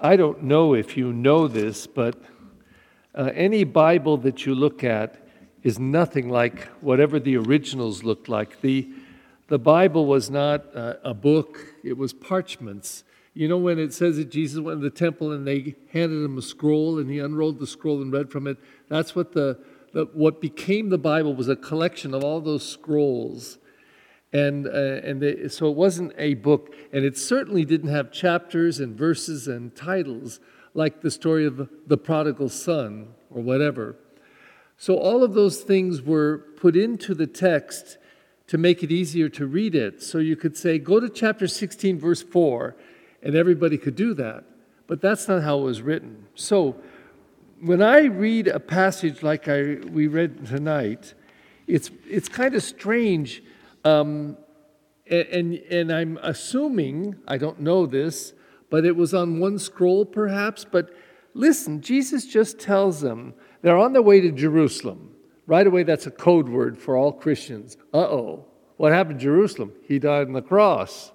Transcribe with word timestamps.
I 0.00 0.14
don't 0.14 0.44
know 0.44 0.74
if 0.74 0.96
you 0.96 1.12
know 1.12 1.48
this, 1.48 1.88
but 1.88 2.14
uh, 3.16 3.32
any 3.34 3.64
Bible 3.64 4.16
that 4.18 4.46
you 4.46 4.54
look 4.54 4.84
at 4.84 5.16
is 5.64 5.80
nothing 5.80 6.28
like 6.28 6.68
whatever 6.80 7.18
the 7.18 7.36
originals 7.36 8.04
looked 8.04 8.28
like. 8.28 8.60
The, 8.60 8.88
the 9.48 9.58
Bible 9.58 10.06
was 10.06 10.30
not 10.30 10.64
uh, 10.72 10.94
a 11.02 11.14
book, 11.14 11.74
it 11.82 11.98
was 11.98 12.12
parchments. 12.12 13.02
You 13.34 13.48
know, 13.48 13.58
when 13.58 13.80
it 13.80 13.92
says 13.92 14.18
that 14.18 14.30
Jesus 14.30 14.60
went 14.60 14.82
to 14.82 14.88
the 14.88 14.96
temple 14.96 15.32
and 15.32 15.44
they 15.44 15.74
handed 15.92 16.24
him 16.24 16.38
a 16.38 16.42
scroll 16.42 17.00
and 17.00 17.10
he 17.10 17.18
unrolled 17.18 17.58
the 17.58 17.66
scroll 17.66 18.00
and 18.00 18.12
read 18.12 18.30
from 18.30 18.46
it, 18.46 18.56
that's 18.88 19.16
what 19.16 19.32
the, 19.32 19.58
the 19.94 20.04
what 20.12 20.40
became 20.40 20.90
the 20.90 20.98
Bible 20.98 21.34
was 21.34 21.48
a 21.48 21.56
collection 21.56 22.14
of 22.14 22.22
all 22.22 22.40
those 22.40 22.64
scrolls. 22.64 23.58
And, 24.32 24.66
uh, 24.66 24.70
and 24.70 25.22
they, 25.22 25.48
so 25.48 25.70
it 25.70 25.76
wasn't 25.76 26.12
a 26.18 26.34
book, 26.34 26.74
and 26.92 27.04
it 27.04 27.16
certainly 27.16 27.64
didn't 27.64 27.88
have 27.88 28.12
chapters 28.12 28.78
and 28.78 28.96
verses 28.96 29.48
and 29.48 29.74
titles 29.74 30.38
like 30.74 31.00
the 31.00 31.10
story 31.10 31.46
of 31.46 31.68
the 31.86 31.96
prodigal 31.96 32.50
son 32.50 33.08
or 33.30 33.40
whatever. 33.40 33.96
So 34.76 34.96
all 34.96 35.24
of 35.24 35.34
those 35.34 35.62
things 35.62 36.02
were 36.02 36.38
put 36.56 36.76
into 36.76 37.14
the 37.14 37.26
text 37.26 37.98
to 38.48 38.58
make 38.58 38.82
it 38.82 38.92
easier 38.92 39.28
to 39.30 39.46
read 39.46 39.74
it. 39.74 40.02
So 40.02 40.18
you 40.18 40.36
could 40.36 40.56
say, 40.56 40.78
go 40.78 41.00
to 41.00 41.08
chapter 41.08 41.46
16, 41.46 41.98
verse 41.98 42.22
4, 42.22 42.76
and 43.22 43.34
everybody 43.34 43.76
could 43.76 43.96
do 43.96 44.14
that. 44.14 44.44
But 44.86 45.00
that's 45.00 45.28
not 45.28 45.42
how 45.42 45.58
it 45.58 45.62
was 45.62 45.82
written. 45.82 46.26
So 46.34 46.76
when 47.60 47.82
I 47.82 48.04
read 48.04 48.48
a 48.48 48.60
passage 48.60 49.22
like 49.22 49.48
I, 49.48 49.78
we 49.90 50.06
read 50.06 50.46
tonight, 50.46 51.14
it's, 51.66 51.90
it's 52.08 52.28
kind 52.28 52.54
of 52.54 52.62
strange 52.62 53.42
um, 53.88 54.36
and, 55.10 55.54
and 55.54 55.92
I'm 55.92 56.18
assuming, 56.22 57.16
I 57.26 57.38
don't 57.38 57.60
know 57.60 57.86
this, 57.86 58.34
but 58.70 58.84
it 58.84 58.96
was 58.96 59.14
on 59.14 59.40
one 59.40 59.58
scroll 59.58 60.04
perhaps. 60.04 60.66
But 60.70 60.90
listen, 61.34 61.80
Jesus 61.80 62.26
just 62.26 62.58
tells 62.58 63.00
them 63.00 63.34
they're 63.62 63.78
on 63.78 63.92
their 63.92 64.02
way 64.02 64.20
to 64.20 64.30
Jerusalem. 64.30 65.14
Right 65.46 65.66
away, 65.66 65.82
that's 65.82 66.06
a 66.06 66.10
code 66.10 66.48
word 66.48 66.78
for 66.78 66.96
all 66.96 67.12
Christians. 67.12 67.78
Uh 67.94 68.00
oh, 68.00 68.44
what 68.76 68.92
happened 68.92 69.18
to 69.20 69.24
Jerusalem? 69.24 69.72
He 69.82 69.98
died 69.98 70.26
on 70.26 70.34
the 70.34 70.42
cross. 70.42 71.12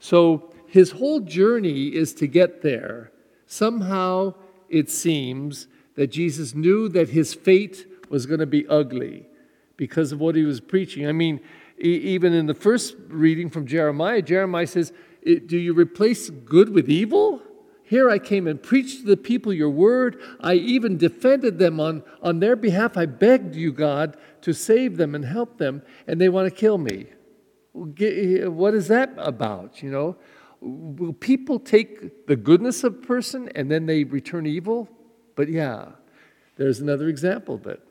So 0.00 0.52
his 0.66 0.90
whole 0.90 1.20
journey 1.20 1.88
is 1.88 2.12
to 2.14 2.26
get 2.26 2.62
there. 2.62 3.12
Somehow 3.46 4.34
it 4.68 4.90
seems 4.90 5.68
that 5.94 6.08
Jesus 6.08 6.54
knew 6.54 6.88
that 6.88 7.10
his 7.10 7.32
fate 7.32 7.86
was 8.10 8.26
going 8.26 8.40
to 8.40 8.46
be 8.46 8.66
ugly 8.66 9.26
because 9.76 10.10
of 10.10 10.20
what 10.20 10.34
he 10.34 10.42
was 10.42 10.60
preaching. 10.60 11.06
I 11.06 11.12
mean, 11.12 11.40
even 11.78 12.32
in 12.32 12.46
the 12.46 12.54
first 12.54 12.94
reading 13.08 13.50
from 13.50 13.66
Jeremiah, 13.66 14.22
Jeremiah 14.22 14.66
says, 14.66 14.92
Do 15.24 15.58
you 15.58 15.74
replace 15.74 16.30
good 16.30 16.70
with 16.70 16.88
evil? 16.88 17.42
Here 17.82 18.08
I 18.08 18.18
came 18.18 18.46
and 18.46 18.62
preached 18.62 19.00
to 19.00 19.06
the 19.06 19.16
people 19.16 19.52
your 19.52 19.68
word. 19.68 20.20
I 20.40 20.54
even 20.54 20.96
defended 20.96 21.58
them 21.58 21.78
on, 21.80 22.02
on 22.22 22.40
their 22.40 22.56
behalf. 22.56 22.96
I 22.96 23.04
begged 23.04 23.54
you, 23.54 23.72
God, 23.72 24.16
to 24.40 24.54
save 24.54 24.96
them 24.96 25.14
and 25.14 25.24
help 25.24 25.58
them, 25.58 25.82
and 26.06 26.18
they 26.20 26.30
want 26.30 26.48
to 26.48 26.50
kill 26.50 26.78
me. 26.78 27.06
Eh, 28.00 28.46
what 28.46 28.72
is 28.74 28.88
that 28.88 29.12
about? 29.18 29.82
You 29.82 29.90
know, 29.90 30.16
will 30.60 31.12
people 31.12 31.58
take 31.58 32.26
the 32.26 32.36
goodness 32.36 32.84
of 32.84 32.94
a 32.94 33.06
person 33.06 33.50
and 33.54 33.70
then 33.70 33.84
they 33.86 34.04
return 34.04 34.46
evil? 34.46 34.88
But 35.36 35.48
yeah, 35.48 35.90
there's 36.56 36.80
another 36.80 37.08
example 37.08 37.56
of 37.56 37.66
it. 37.66 37.82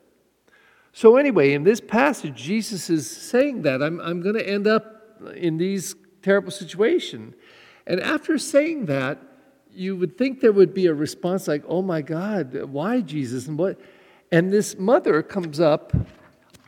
So, 0.96 1.16
anyway, 1.16 1.54
in 1.54 1.64
this 1.64 1.80
passage, 1.80 2.36
Jesus 2.36 2.88
is 2.88 3.10
saying 3.10 3.62
that 3.62 3.82
I'm, 3.82 4.00
I'm 4.00 4.22
going 4.22 4.36
to 4.36 4.48
end 4.48 4.68
up 4.68 5.02
in 5.34 5.56
these 5.56 5.96
terrible 6.22 6.52
situation. 6.52 7.34
And 7.84 8.00
after 8.00 8.38
saying 8.38 8.86
that, 8.86 9.18
you 9.72 9.96
would 9.96 10.16
think 10.16 10.38
there 10.38 10.52
would 10.52 10.72
be 10.72 10.86
a 10.86 10.94
response 10.94 11.48
like, 11.48 11.64
"Oh 11.66 11.82
my 11.82 12.00
God, 12.00 12.54
why 12.66 13.00
Jesus?" 13.00 13.48
And 13.48 13.58
what? 13.58 13.76
And 14.30 14.52
this 14.52 14.78
mother 14.78 15.20
comes 15.20 15.58
up 15.58 15.92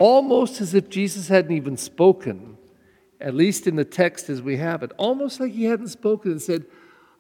almost 0.00 0.60
as 0.60 0.74
if 0.74 0.88
Jesus 0.88 1.28
hadn't 1.28 1.52
even 1.52 1.76
spoken, 1.76 2.58
at 3.20 3.32
least 3.32 3.68
in 3.68 3.76
the 3.76 3.84
text 3.84 4.28
as 4.28 4.42
we 4.42 4.56
have 4.56 4.82
it, 4.82 4.90
almost 4.98 5.38
like 5.38 5.52
he 5.52 5.66
hadn't 5.66 5.88
spoken 5.88 6.32
and 6.32 6.42
said, 6.42 6.66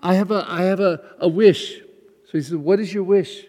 "I 0.02 0.14
have 0.14 0.32
a, 0.32 0.44
I 0.48 0.62
have 0.62 0.80
a, 0.80 1.00
a 1.20 1.28
wish." 1.28 1.78
So 2.24 2.32
he 2.32 2.42
said, 2.42 2.58
"What 2.58 2.80
is 2.80 2.92
your 2.92 3.04
wish?" 3.04 3.46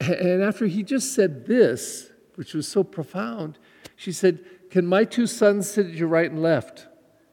And 0.00 0.42
after 0.42 0.66
he 0.66 0.82
just 0.82 1.14
said 1.14 1.46
this, 1.46 2.11
which 2.34 2.54
was 2.54 2.66
so 2.66 2.82
profound. 2.82 3.58
She 3.96 4.12
said, 4.12 4.40
Can 4.70 4.86
my 4.86 5.04
two 5.04 5.26
sons 5.26 5.70
sit 5.70 5.86
at 5.86 5.92
your 5.92 6.08
right 6.08 6.30
and 6.30 6.42
left? 6.42 6.86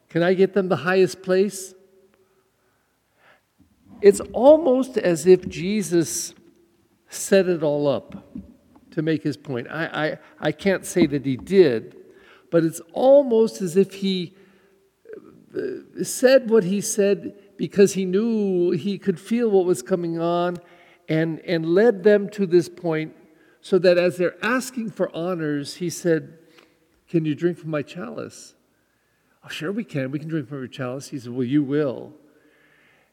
Can 0.10 0.24
I 0.24 0.34
get 0.34 0.54
them 0.54 0.70
the 0.70 0.78
highest 0.78 1.22
place? 1.22 1.74
It's 4.02 4.20
almost 4.34 4.98
as 4.98 5.28
if 5.28 5.48
Jesus 5.48 6.34
set 7.10 7.48
it 7.48 7.64
all 7.64 7.88
up 7.88 8.34
to 8.92 9.02
make 9.02 9.24
his 9.24 9.38
point. 9.38 9.68
I, 9.70 9.86
I, 9.86 10.20
I 10.48 10.52
can't 10.52 10.86
say 10.86 11.06
that 11.08 11.26
he 11.26 11.38
did, 11.38 11.96
but 12.52 12.64
it's 12.64 12.82
almost 12.94 13.62
as 13.62 13.76
if 13.76 13.96
he 13.96 14.36
uh, 15.56 16.04
said 16.04 16.50
what 16.50 16.64
he 16.64 16.82
said 16.82 17.36
because 17.58 17.94
he 17.94 18.06
knew 18.06 18.72
he 18.72 18.98
could 18.98 19.20
feel 19.20 19.50
what 19.50 19.66
was 19.66 19.82
coming 19.82 20.20
on 20.20 20.58
and, 21.08 21.40
and 21.42 21.66
led 21.66 22.04
them 22.04 22.30
to 22.30 22.46
this 22.46 22.70
point 22.70 23.16
so 23.62 23.78
that 23.80 23.98
as 23.98 24.18
they're 24.18 24.38
asking 24.44 24.92
for 24.92 25.14
honors, 25.16 25.76
he 25.76 25.90
said, 25.90 26.38
Can 27.10 27.26
you 27.26 27.36
drink 27.36 27.58
from 27.58 27.72
my 27.72 27.82
chalice? 27.82 28.56
Oh, 29.44 29.50
sure, 29.50 29.72
we 29.72 29.84
can. 29.84 30.12
We 30.12 30.20
can 30.20 30.28
drink 30.28 30.50
from 30.50 30.60
your 30.60 30.68
chalice. 30.68 31.10
He 31.10 31.20
said, 31.20 31.32
Well, 31.32 31.48
you 31.48 31.64
will. 31.64 32.14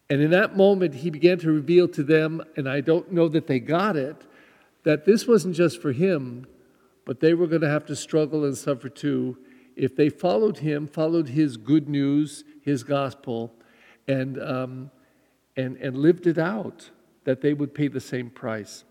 And 0.09 0.21
in 0.21 0.31
that 0.31 0.57
moment, 0.57 0.95
he 0.95 1.11
began 1.11 1.39
to 1.39 1.51
reveal 1.51 1.89
to 1.89 2.03
them, 2.03 2.43
and 2.57 2.69
I 2.69 2.81
don't 2.81 3.11
know 3.11 3.29
that 3.29 3.49
they 3.49 3.59
got 3.59 3.97
it, 3.97 4.17
that 4.85 5.05
this 5.05 5.27
wasn't 5.27 5.57
just 5.57 5.83
for 5.83 5.91
him, 5.91 6.47
but 7.05 7.19
they 7.19 7.35
were 7.35 7.49
going 7.49 7.63
to 7.63 7.69
have 7.69 7.87
to 7.87 7.97
struggle 7.97 8.45
and 8.45 8.57
suffer 8.57 8.89
too 8.89 9.37
if 9.77 9.95
they 9.95 10.09
followed 10.09 10.59
him, 10.59 10.89
followed 10.89 11.29
his 11.29 11.59
good 11.59 11.89
news, 11.89 12.45
his 12.63 12.83
gospel, 12.83 13.53
and, 14.09 14.43
um, 14.43 14.91
and, 15.57 15.77
and 15.77 15.99
lived 15.99 16.27
it 16.27 16.39
out, 16.39 16.91
that 17.25 17.43
they 17.43 17.53
would 17.53 17.75
pay 17.75 17.89
the 17.89 18.01
same 18.01 18.31
price. 18.31 18.85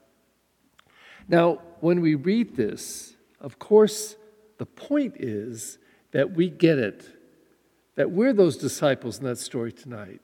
Now, 1.28 1.60
when 1.80 2.02
we 2.02 2.16
read 2.16 2.56
this, 2.56 3.16
of 3.40 3.60
course, 3.60 4.16
the 4.58 4.66
point 4.66 5.16
is 5.18 5.78
that 6.12 6.32
we 6.32 6.50
get 6.50 6.78
it, 6.78 7.06
that 7.96 8.12
we're 8.12 8.34
those 8.34 8.58
disciples 8.58 9.20
in 9.20 9.26
that 9.26 9.38
story 9.38 9.72
tonight. 9.72 10.22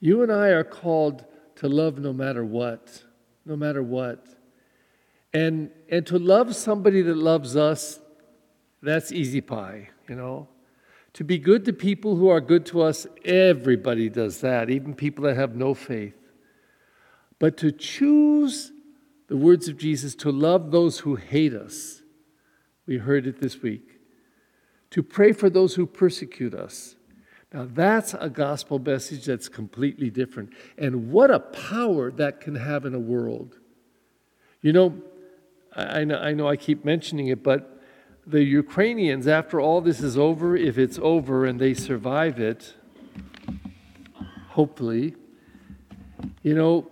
You 0.00 0.22
and 0.22 0.32
I 0.32 0.48
are 0.48 0.64
called 0.64 1.24
to 1.56 1.68
love 1.68 1.98
no 1.98 2.12
matter 2.12 2.44
what, 2.44 3.04
no 3.44 3.56
matter 3.56 3.82
what. 3.82 4.26
And, 5.32 5.70
and 5.90 6.06
to 6.06 6.18
love 6.18 6.54
somebody 6.54 7.02
that 7.02 7.16
loves 7.16 7.56
us, 7.56 8.00
that's 8.82 9.12
easy 9.12 9.40
pie, 9.40 9.90
you 10.08 10.14
know. 10.14 10.48
To 11.14 11.24
be 11.24 11.38
good 11.38 11.64
to 11.64 11.72
people 11.72 12.16
who 12.16 12.28
are 12.28 12.40
good 12.40 12.64
to 12.66 12.82
us, 12.82 13.06
everybody 13.24 14.08
does 14.08 14.40
that, 14.42 14.70
even 14.70 14.94
people 14.94 15.24
that 15.24 15.36
have 15.36 15.56
no 15.56 15.74
faith. 15.74 16.14
But 17.38 17.56
to 17.58 17.72
choose 17.72 18.72
the 19.28 19.36
words 19.36 19.68
of 19.68 19.76
Jesus 19.76 20.14
to 20.16 20.32
love 20.32 20.70
those 20.70 21.00
who 21.00 21.14
hate 21.16 21.54
us. 21.54 22.02
We 22.86 22.98
heard 22.98 23.26
it 23.26 23.40
this 23.40 23.62
week. 23.62 24.00
To 24.90 25.02
pray 25.02 25.32
for 25.32 25.50
those 25.50 25.74
who 25.74 25.86
persecute 25.86 26.54
us. 26.54 26.96
Now, 27.52 27.68
that's 27.70 28.14
a 28.14 28.28
gospel 28.28 28.78
message 28.78 29.26
that's 29.26 29.48
completely 29.48 30.10
different. 30.10 30.50
And 30.76 31.10
what 31.10 31.30
a 31.30 31.40
power 31.40 32.10
that 32.12 32.40
can 32.40 32.56
have 32.56 32.84
in 32.84 32.94
a 32.94 32.98
world. 32.98 33.58
You 34.60 34.72
know, 34.72 35.02
I 35.76 36.04
know 36.04 36.18
I, 36.18 36.32
know 36.32 36.48
I 36.48 36.56
keep 36.56 36.84
mentioning 36.84 37.28
it, 37.28 37.42
but 37.42 37.82
the 38.26 38.42
Ukrainians, 38.42 39.26
after 39.26 39.60
all 39.60 39.80
this 39.80 40.00
is 40.00 40.18
over, 40.18 40.56
if 40.56 40.76
it's 40.76 40.98
over 41.00 41.46
and 41.46 41.58
they 41.58 41.72
survive 41.72 42.38
it, 42.38 42.74
hopefully, 44.48 45.14
you 46.42 46.54
know, 46.54 46.88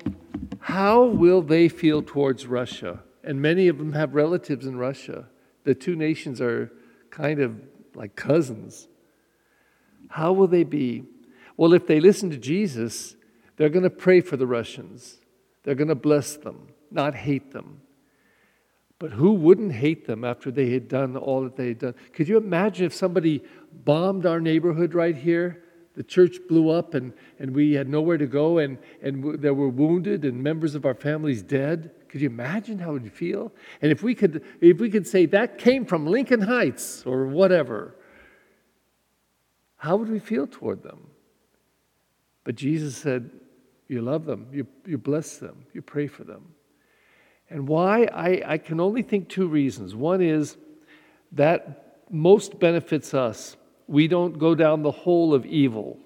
how 0.60 1.04
will 1.04 1.42
they 1.42 1.68
feel 1.68 2.02
towards 2.02 2.46
Russia? 2.46 3.02
And 3.24 3.40
many 3.40 3.68
of 3.68 3.78
them 3.78 3.92
have 3.92 4.14
relatives 4.14 4.66
in 4.66 4.76
Russia. 4.76 5.26
The 5.64 5.74
two 5.74 5.96
nations 5.96 6.40
are 6.40 6.72
kind 7.10 7.40
of 7.40 7.60
like 7.94 8.14
cousins. 8.14 8.88
How 10.08 10.32
will 10.32 10.46
they 10.46 10.64
be? 10.64 11.04
Well, 11.56 11.72
if 11.72 11.86
they 11.86 12.00
listen 12.00 12.30
to 12.30 12.36
Jesus, 12.36 13.16
they're 13.56 13.68
going 13.68 13.82
to 13.82 13.90
pray 13.90 14.20
for 14.20 14.36
the 14.36 14.46
Russians. 14.46 15.18
They're 15.64 15.74
going 15.74 15.88
to 15.88 15.94
bless 15.94 16.36
them, 16.36 16.68
not 16.90 17.14
hate 17.14 17.52
them. 17.52 17.80
But 18.98 19.12
who 19.12 19.32
wouldn't 19.32 19.72
hate 19.72 20.06
them 20.06 20.24
after 20.24 20.50
they 20.50 20.70
had 20.70 20.88
done 20.88 21.16
all 21.16 21.42
that 21.42 21.56
they 21.56 21.68
had 21.68 21.78
done? 21.78 21.94
Could 22.12 22.28
you 22.28 22.36
imagine 22.36 22.86
if 22.86 22.94
somebody 22.94 23.42
bombed 23.72 24.24
our 24.24 24.40
neighborhood 24.40 24.94
right 24.94 25.16
here? 25.16 25.64
The 25.96 26.02
church 26.02 26.36
blew 26.48 26.68
up 26.70 26.94
and, 26.94 27.12
and 27.38 27.54
we 27.54 27.72
had 27.72 27.88
nowhere 27.88 28.18
to 28.18 28.26
go 28.26 28.58
and, 28.58 28.78
and 29.02 29.22
w- 29.22 29.36
there 29.38 29.54
were 29.54 29.68
wounded 29.68 30.24
and 30.24 30.42
members 30.42 30.74
of 30.74 30.84
our 30.84 30.94
families 30.94 31.42
dead 31.42 31.90
could 32.08 32.20
you 32.20 32.28
imagine 32.28 32.78
how 32.78 32.90
it 32.90 33.02
would 33.02 33.12
feel 33.12 33.52
and 33.82 33.90
if 33.90 34.02
we 34.02 34.14
could 34.14 34.44
if 34.60 34.78
we 34.78 34.90
could 34.90 35.06
say 35.06 35.26
that 35.26 35.58
came 35.58 35.84
from 35.84 36.06
lincoln 36.06 36.40
heights 36.42 37.02
or 37.06 37.26
whatever 37.26 37.94
how 39.76 39.96
would 39.96 40.08
we 40.08 40.18
feel 40.18 40.46
toward 40.46 40.82
them 40.82 41.06
but 42.44 42.54
jesus 42.54 42.96
said 42.96 43.30
You 43.88 44.02
love 44.02 44.24
them, 44.24 44.48
you, 44.52 44.66
you 44.84 44.98
bless 44.98 45.38
them, 45.38 45.64
you 45.72 45.80
pray 45.80 46.08
for 46.08 46.24
them. 46.24 46.42
And 47.48 47.68
why? 47.68 48.06
I, 48.12 48.54
I 48.54 48.58
can 48.58 48.80
only 48.80 49.02
think 49.02 49.28
two 49.28 49.46
reasons. 49.46 49.94
One 49.94 50.20
is 50.20 50.56
that 51.30 52.00
most 52.10 52.58
benefits 52.58 53.14
us. 53.14 53.56
We 53.86 54.08
don't 54.08 54.38
go 54.38 54.54
down 54.54 54.82
the 54.82 54.90
hole 54.90 55.34
of 55.34 55.46
evil, 55.46 55.98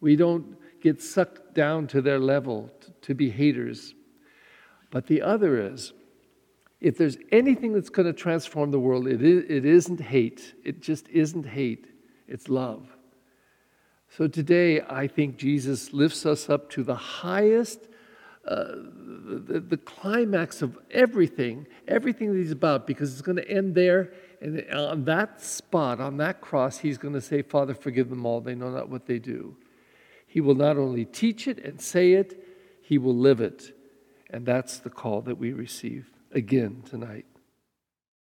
we 0.00 0.16
don't 0.16 0.56
get 0.80 1.00
sucked 1.00 1.54
down 1.54 1.86
to 1.88 2.02
their 2.02 2.18
level 2.18 2.70
to, 3.00 3.14
be 3.14 3.30
haters. 3.30 3.94
But 4.90 5.06
the 5.06 5.22
other 5.22 5.72
is, 5.72 5.94
if 6.80 6.98
there's 6.98 7.16
anything 7.32 7.72
that's 7.72 7.88
going 7.88 8.06
to 8.06 8.12
transform 8.12 8.70
the 8.70 8.78
world, 8.78 9.08
it, 9.08 9.22
is, 9.22 9.44
it 9.48 9.64
isn't 9.64 10.00
hate. 10.00 10.54
It 10.62 10.82
just 10.82 11.08
isn't 11.08 11.46
hate, 11.46 11.86
it's 12.28 12.50
love. 12.50 12.86
So 14.16 14.28
today, 14.28 14.82
I 14.82 15.08
think 15.08 15.38
Jesus 15.38 15.92
lifts 15.92 16.26
us 16.26 16.48
up 16.48 16.70
to 16.70 16.84
the 16.84 16.94
highest, 16.94 17.80
uh, 18.46 18.64
the, 18.66 19.64
the, 19.66 19.76
climax 19.78 20.62
of 20.62 20.78
everything, 20.90 21.66
everything 21.88 22.32
that 22.32 22.38
he's 22.38 22.52
about, 22.52 22.86
because 22.86 23.12
it's 23.12 23.22
going 23.22 23.38
to 23.38 23.50
end 23.50 23.74
there. 23.74 24.12
And 24.44 24.62
uh, 24.70 24.90
on 24.90 25.04
that 25.06 25.40
spot, 25.40 26.00
on 26.00 26.18
that 26.18 26.42
cross, 26.42 26.78
he's 26.78 26.98
going 26.98 27.14
to 27.14 27.20
say, 27.22 27.40
Father, 27.40 27.72
forgive 27.72 28.10
them 28.10 28.26
all. 28.26 28.42
They 28.42 28.54
know 28.54 28.70
not 28.70 28.90
what 28.90 29.06
they 29.06 29.18
do. 29.18 29.56
He 30.26 30.42
will 30.42 30.54
not 30.54 30.76
only 30.76 31.06
teach 31.06 31.48
it 31.48 31.64
and 31.64 31.80
say 31.80 32.12
it, 32.12 32.44
he 32.82 32.98
will 32.98 33.16
live 33.16 33.40
it. 33.40 33.74
And 34.28 34.44
that's 34.44 34.78
the 34.78 34.90
call 34.90 35.22
that 35.22 35.38
we 35.38 35.54
receive 35.54 36.10
again 36.30 36.82
tonight. 36.84 37.24